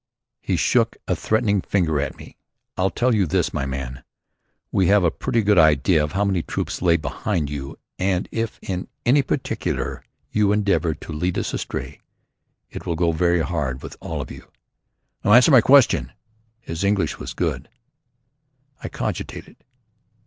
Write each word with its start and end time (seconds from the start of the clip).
He 0.41 0.55
shook 0.55 0.97
a 1.07 1.15
threatening 1.15 1.61
finger 1.61 1.99
at 1.99 2.17
me. 2.17 2.35
"I'll 2.75 2.89
tell 2.89 3.13
you 3.13 3.27
this, 3.27 3.53
my 3.53 3.67
man: 3.67 4.03
We 4.71 4.87
have 4.87 5.03
a 5.03 5.11
pretty 5.11 5.43
good 5.43 5.59
idea 5.59 6.03
of 6.03 6.13
how 6.13 6.25
many 6.25 6.41
troops 6.41 6.81
lay 6.81 6.97
behind 6.97 7.51
you 7.51 7.77
and 7.99 8.27
if 8.31 8.57
in 8.63 8.87
any 9.05 9.21
particular 9.21 10.03
you 10.31 10.51
endeavour 10.53 10.95
to 10.95 11.13
lead 11.13 11.37
us 11.37 11.53
astray 11.53 12.01
it 12.71 12.87
will 12.87 12.95
go 12.95 13.11
very 13.11 13.41
hard 13.41 13.83
with 13.83 13.95
all 13.99 14.21
of 14.21 14.31
you. 14.31 14.47
Now 15.23 15.33
answer 15.33 15.51
my 15.51 15.61
question!" 15.61 16.13
His 16.61 16.83
English 16.83 17.19
was 17.19 17.35
good. 17.35 17.69
I 18.81 18.89
cogitated. 18.89 19.57